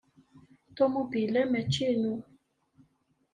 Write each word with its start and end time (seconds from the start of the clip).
Ṭumubil-a 0.75 1.43
mačči 1.51 1.85
inu. 1.93 2.15